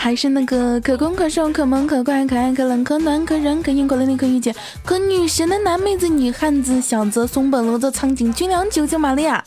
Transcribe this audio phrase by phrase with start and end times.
[0.00, 9.44] 还是那个可攻可受、可萌可怪、可爱可冷、可暖可人、可硬可能力可御姐、可女神的男妹子、女汉子小泽、松本罗泽、苍井君良、九九玛利亚。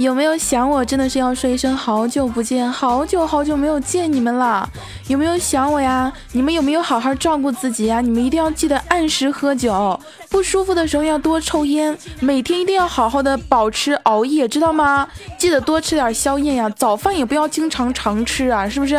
[0.00, 0.82] 有没有想我？
[0.82, 4.66] 真的是要说一声好久不见，好久好久没有见你们了。
[5.08, 6.10] 有没有想我呀？
[6.32, 8.00] 你们有没有好好照顾自己呀？
[8.00, 10.00] 你们一定要记得按时喝酒，
[10.30, 15.06] 不舒服的时候要多抽烟，每天一定要好好的保持熬夜，知道吗？
[15.36, 18.98] 记得多吃点宵夜呀，早饭也不要经常常吃啊，是不是？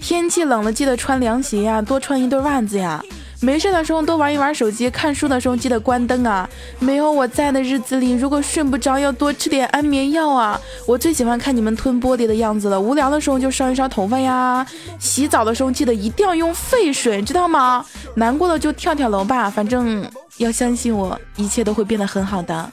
[0.00, 3.00] 天气冷了，记得穿凉鞋呀，多穿一对袜子呀。
[3.42, 6.48] 没事的时候多玩一玩手机，看书的时候记得关灯啊！
[6.78, 10.58] 没有我在的日子里，如果睡不着，要多吃点安眠药啊！
[10.86, 12.80] 我最喜欢看你们吞玻璃的样子了。
[12.80, 14.64] 无聊的时候就烧一烧头发呀，
[15.00, 17.84] 洗澡的时候记得一定要用沸水，知道吗？
[18.14, 22.70] 难过了就跳跳楼吧，反正要相信我，一切都会变得很好的。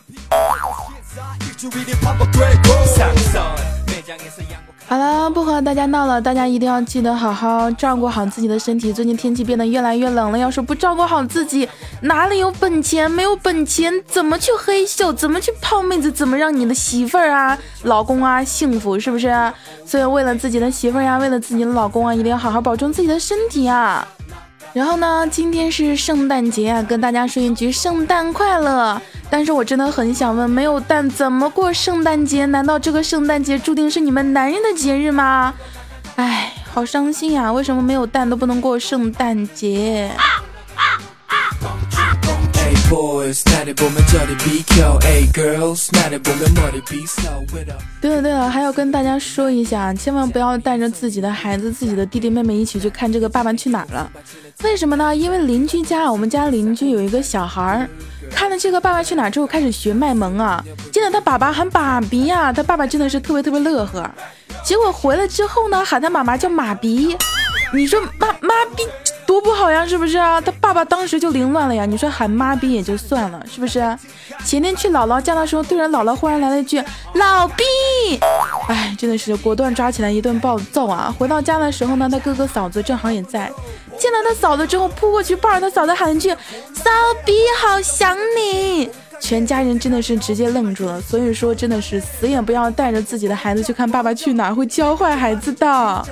[4.89, 8.91] 好了，不和大家闹了，大家一定要记得好好照顾好自己的身体。
[8.91, 11.69] 最近天气变得越来越冷了，要是不照顾好自己，
[12.01, 13.09] 哪里有本钱？
[13.09, 15.13] 没有本钱，怎么去黑秀？
[15.13, 16.11] 怎么去泡妹子？
[16.11, 18.99] 怎么让你的媳妇儿啊、老公啊幸福？
[18.99, 19.31] 是不是？
[19.85, 24.07] 所以为了自己的媳妇儿呀，为了自己的老公啊，一定要好好保重自己的身体啊。
[24.73, 29.01] 然后呢，今天是圣诞节啊，跟大家说一句圣诞快乐。
[29.29, 32.45] 但是我真的很想问，没有蛋怎么过圣诞节？
[32.47, 35.53] 难道这个圣诞节注定是你们男人的节日吗？
[36.15, 37.51] 哎，好伤心呀！
[37.51, 40.09] 为什么没有蛋都不能过圣诞节？
[48.01, 54.09] 对了对了，还要跟大家说一下，千万不要带着自己的孩子、自己的弟弟妹妹一起去看这个《爸爸去哪儿了》。
[54.63, 55.15] 为什么呢？
[55.15, 57.89] 因为邻居家，我们家邻居有一个小孩儿。
[58.31, 60.63] 看了这个《爸爸去哪儿》之后，开始学卖萌啊！
[60.91, 64.09] 见到他爸爸喊爸比呀，他爸爸真的是特别特别乐呵。
[64.63, 67.17] 结果回来之后呢，喊他妈妈叫妈比，
[67.73, 68.83] 你说妈妈比
[69.29, 70.41] 多不好呀，是不是啊？
[70.41, 71.85] 他爸爸当时就凌乱了呀。
[71.85, 73.79] 你说喊妈逼也就算了，是不是？
[74.43, 77.63] 前天去姥姥家的时候，对着姥姥忽然来了一句老逼，
[78.67, 81.13] 哎，真的是果断抓起来一顿暴揍啊！
[81.15, 83.51] 回到家的时候呢，他哥哥嫂子正好也在。
[83.99, 86.29] 见到他嫂子之后，扑过去抱着他嫂子喊一句
[86.73, 86.89] ：“骚
[87.23, 91.01] 逼，好想你！”全家人真的是直接愣住了。
[91.01, 96.05] 所以说，真的是死也不要带着自己的孩子去看《爸爸去哪儿》，会教坏孩子的。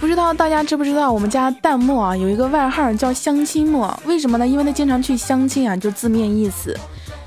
[0.00, 4.46] 不知道大家知不知道，我们家弹幕啊有一个外号叫“相亲墨”，为什么呢？
[4.46, 6.78] 因为他经常去相亲啊，就字面意思。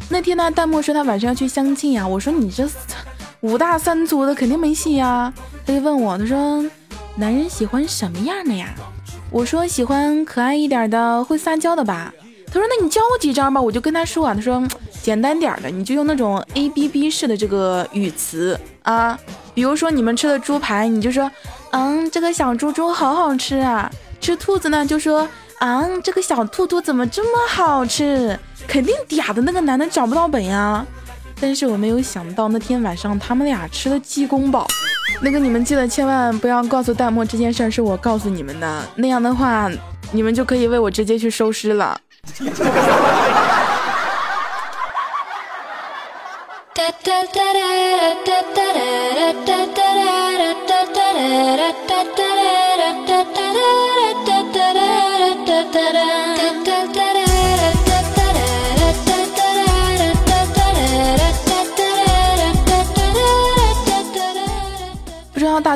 [0.09, 2.07] 那天呢，弹幕说他晚上要去相亲呀。
[2.07, 2.65] 我说你这
[3.41, 5.33] 五大三粗的肯定没戏呀。
[5.65, 6.63] 他就问我，他说
[7.19, 8.75] 男人喜欢什么样的呀？
[9.31, 12.13] 我说喜欢可爱一点的，会撒娇的吧。
[12.45, 13.59] 他说那你教我几招吧。
[13.59, 14.63] 我就跟他说啊，他说
[15.01, 19.17] 简单点的，你就用那种 A B B 式的这个语词啊。
[19.55, 21.29] 比如说你们吃的猪排，你就说
[21.71, 23.91] 嗯，这个小猪猪好好吃啊。
[24.21, 25.27] 吃兔子呢，就说
[25.57, 28.39] 啊，这个小兔兔怎么这么好吃？
[28.67, 30.85] 肯定嗲的那个男的找不到本呀，
[31.41, 34.67] 但是我没有想到那天晚上他们俩吃的鸡公煲。
[35.21, 39.69] 那个你们记得千万不要告诉弹幕这件事儿是我告诉你们的，那样的话
[40.11, 41.99] 你们就可以为我直接去收尸了。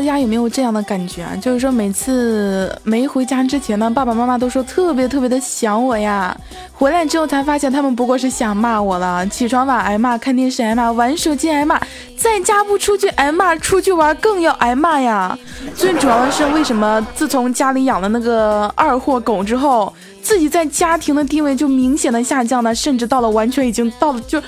[0.01, 1.35] 大家有没有这样的感觉啊？
[1.39, 6.36] 就是说每次没回家之前呢，爸爸妈妈都说特别特别的想我呀。
[6.74, 9.24] 回来之后才发现他们不过是想骂我了。
[9.27, 11.80] 起床晚挨骂，看电视挨骂，玩手机挨骂，
[12.18, 15.38] 在家不出去挨骂，出去玩更要挨骂呀。
[15.75, 17.07] 最主要的是为什么？
[17.13, 19.94] 自从家里养了那个二货狗之后，
[20.24, 24.42] 自己在家庭的地位就明显的下降了，甚至到了完全已经到了就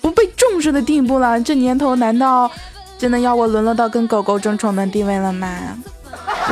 [0.00, 1.40] 不被重视的地步了。
[1.40, 2.50] 这年头难道？
[2.98, 5.48] 真的要我沦落到跟狗狗争宠的地位了吗？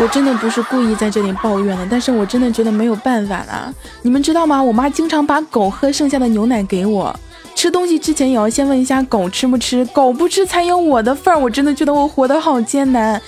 [0.00, 3.72] 我真的不是故意在这里抱怨的，但是我真的觉得没有办法了。
[4.02, 4.60] 你们知道吗？
[4.62, 7.14] 我妈经常把狗喝剩下的牛奶给我，
[7.54, 11.38] 吃东西之前也要先问一下狗吃不吃，狗不吃才有我的份儿。
[11.38, 13.20] 我真的觉得我活得好艰难，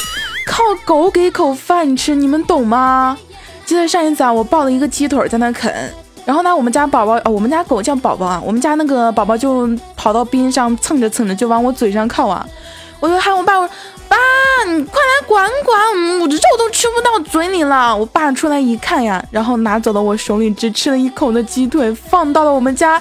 [0.45, 3.17] 靠狗给口饭吃，你们懂吗？
[3.65, 5.73] 记得上一次啊，我抱了一个鸡腿在那啃，
[6.25, 12.45] 然后呢，我们家宝宝啊，我们家狗叫宝宝啊，我们家那个宝宝就跑到边上蹭着蹭着就往我嘴上靠啊。
[13.01, 13.75] 我就喊我爸，我说
[14.09, 14.17] 爸，
[14.67, 17.95] 你快来管管，我的肉都吃不到嘴里了。
[17.97, 23.01] 我爸出来一看呀，然后拿走了我手里只吃了一口的鸡腿，放到了我们家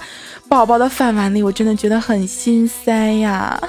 [0.50, 3.60] 宝宝的饭碗里，我真的觉得很心塞呀。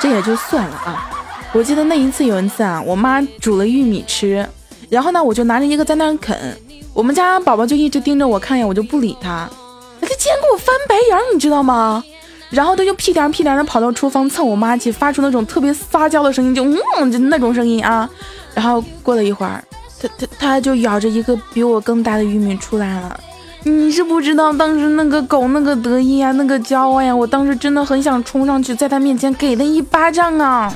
[0.00, 1.10] 这也就算了啊。
[1.52, 4.48] 我记得那一次有一次啊，我妈煮了玉米吃，
[4.88, 6.38] 然后呢，我就拿着一个在那啃，
[6.94, 9.50] 我们家宝宝就一直盯着我看呀，我就不理他，
[10.00, 12.04] 他竟然给我翻白眼，你知道吗？
[12.50, 16.64] 然后他就屁颠屁颠的跑到厨房蹭我妈去，发出那种特别撒娇的声音，就
[16.98, 18.08] 嗯，就那种声音啊。
[18.54, 19.62] 然后过了一会儿，
[20.00, 23.18] 他他他就咬着一个比我更大的玉米出来了。
[23.62, 30.74] 你是不知道当时那个狗那个得意呀，那个骄傲呀，我当时真的很想冲上去，在他面前给他一巴掌啊！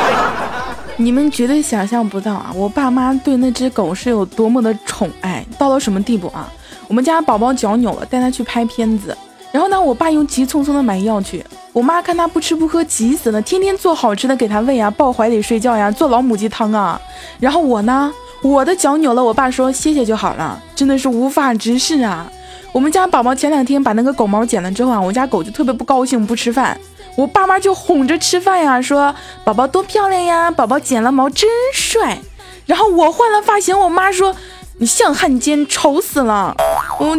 [0.96, 6.50] 你们绝对想象不到啊，我爸妈对那只狗是有多么的宠爱，到了什么地步啊？
[6.88, 9.16] 我们家宝宝脚扭了，带他去拍片子，
[9.52, 17.00] 然后呢，我爸又急匆匆的买药去，我妈看他不吃不喝，急死了，天天做好吃的给他喂啊，抱怀里睡觉呀，做老母鸡汤啊，
[17.38, 18.12] 然后我呢？
[18.42, 22.26] 我的脚扭了，我爸说谢谢就好了，真的是无法直视啊！
[22.72, 26.80] 我们家宝宝前两天把那个狗毛剪了之后啊，我家狗就特别不高兴，不吃饭。
[27.16, 29.14] 我爸妈就哄着吃饭呀，说
[29.44, 32.18] 宝宝多漂亮呀，宝宝剪了毛真帅。
[32.64, 34.34] 然后我换了发型，我妈说
[34.80, 36.56] 你像汉奸，丑死了！
[36.98, 37.14] 我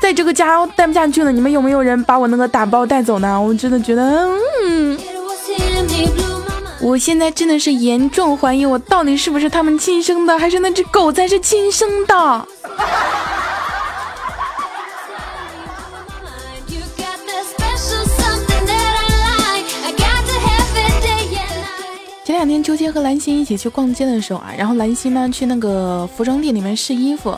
[0.00, 3.40] 在这个家待不下去了，你们有没有人把我那个打包带走呢？
[3.40, 4.28] 我真的觉得，
[4.64, 4.98] 嗯。
[6.80, 12.46] 我现在真的是严重怀疑，我到底是不是他们亲生的，还是那只狗才是亲生的？
[22.46, 27.36] 前两天秋天和兰心一起去逛街的时候啊，然后兰心呢去那个服装店里面试衣服，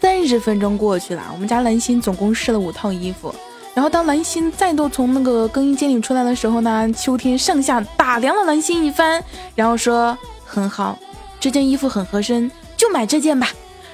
[0.00, 3.34] 三十分钟过去了，我们家兰心总共试了五套衣服。
[3.74, 9.22] 然后当兰心再度从那个更衣间里出来的时候呢，秋天上下打量了兰心一番，
[9.54, 10.16] 然后说
[10.46, 10.98] ：“很好，
[11.38, 13.46] 这件衣服很合身，就买这件吧。”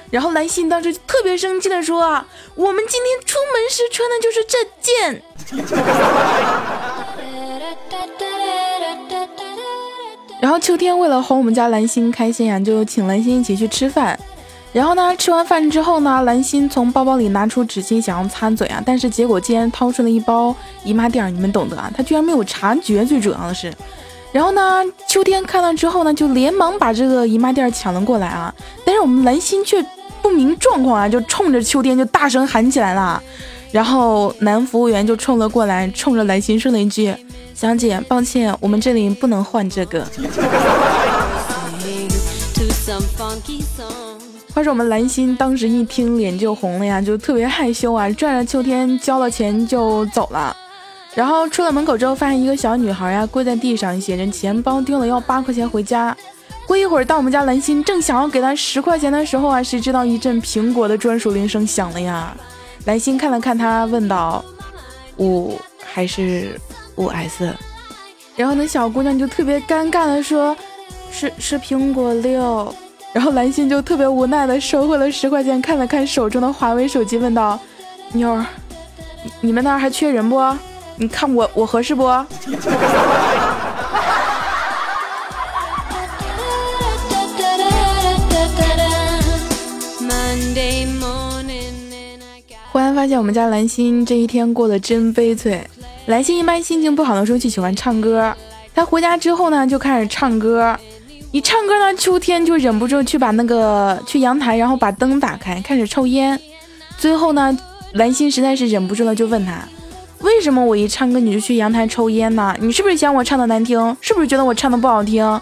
[0.09, 5.21] 然后兰心当时特别生气的说：“啊，我们今天出门时穿的就是这件。”
[10.39, 14.17] 然后秋天为了哄我们家蓝心开心呀，就请蓝心一起去吃饭。
[14.73, 21.91] 然后呢，吃完饭之后呢，兰心从包包里拿出纸巾想要擦嘴啊，但是结果竟然掏出了一包姨妈垫，你们懂得啊？
[21.95, 23.73] 她居然没有察觉，最主要的是，
[24.31, 28.53] 然后呢，秋天看到之后呢，就连忙把这个姨妈垫抢了过来啊，
[28.85, 29.83] 但是我们兰心却
[30.21, 33.23] 不明状况啊，就冲着秋天就大声喊起来了，
[33.71, 37.15] 然后男服务员就冲了过来，冲着兰心说了一句
[37.57, 40.05] ：“小姐，抱歉，我们这里不能换这个。”
[44.53, 50.55] 话说我们蓝心当时一听脸就红了呀，就特别害羞啊，拽着秋天交了钱就走了。
[51.15, 56.15] 然后出了门口之后，发现一个小女孩呀跪在地上，写着钱包丢了，要八块钱回家。
[56.67, 62.37] 过一会儿，到我们家蓝心正想要给她十块钱的时候啊，谁知道一阵苹果的专属铃声响了呀。
[62.85, 64.45] 蓝心看了看她，问道
[65.17, 66.59] ：“五还是
[66.97, 67.51] 五 S？”
[68.35, 70.55] 然后那小姑娘就特别尴尬的说
[71.11, 72.71] ：“是是苹果六。”
[73.13, 77.59] 然后蓝心就特别无奈的收回了十块钱，看了看手中的华为手机，问道
[78.13, 78.45] ：“妞儿，
[79.41, 80.39] 你们那儿还缺人不？
[80.97, 82.03] 你看我我合适不？”
[92.71, 95.67] 忽然发现我们家蓝心这一天过得真悲催。
[96.07, 98.33] 蓝心一般心情不好的时候就喜欢唱歌，
[98.73, 100.75] 他回家之后呢就开始唱歌。
[101.31, 106.39] 一唱歌呢，秋天就忍不住去把那个去阳台，然后把灯打开，开始抽烟。
[106.97, 107.55] 最后呢，
[107.93, 109.67] 蓝心实在是忍不住了，就问他：
[110.21, 112.55] 为什么我一唱歌你就去阳台抽烟呢？
[112.61, 113.95] 你是不是嫌我唱的难听？
[113.99, 115.41] 是不是觉得我唱的不好听？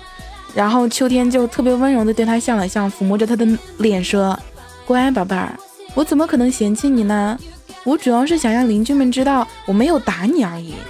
[0.56, 4.38] 然后秋天就特别温柔的对他笑了笑，抚摸着他的脸说：
[4.88, 5.56] 乖宝贝儿，
[5.94, 7.38] 我怎么可能嫌弃你呢？
[7.86, 10.74] 我主要是想让邻居们知道我没有打你而已。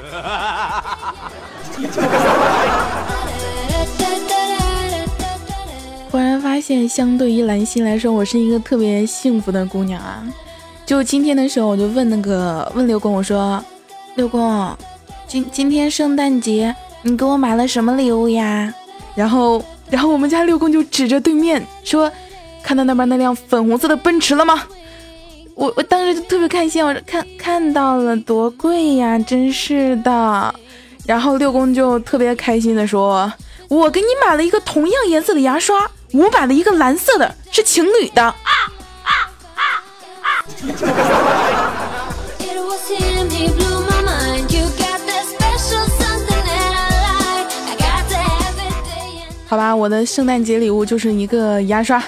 [6.10, 10.24] 忽然发现，相对于兰心来说，我是一个特别幸福的姑娘啊！
[10.86, 13.62] 就今天的时候，我就问那个问六公，我说
[14.16, 14.74] ：“六公，
[15.28, 18.74] 今今天圣诞节，你给我买了什么礼物呀？”
[19.14, 22.10] 然后，然后我们家六公就指着对面说
[22.64, 24.64] ：“看到那边那辆粉红色的奔驰了吗？”
[25.55, 30.53] 我我当时就特别开心，我说：“看看到了，多贵呀，真是的。”
[31.07, 33.31] 然后六公就特别开心的说
[33.69, 38.35] ：“我给你买了一个同样颜色的牙刷。”我买了一个蓝色的，是情侣的。
[49.47, 52.03] 好吧，我的圣诞节礼物就是一个牙刷。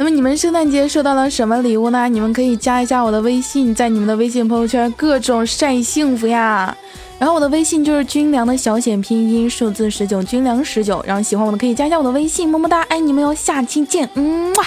[0.00, 2.08] 那么你们圣诞节收到了什么礼物呢？
[2.08, 6.74] 你们可以加一下我的微信，在你们的微信朋友圈各种晒幸福呀。
[7.18, 11.04] 然后我的微信就是军粮的小写拼音数字十九，军粮十九。
[11.06, 14.64] 然后喜欢我的可以加一下我的微信，么么哒，爱你们哟，下期见，嗯哇。